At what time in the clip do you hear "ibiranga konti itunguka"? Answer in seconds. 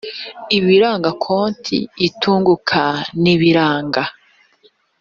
0.57-2.83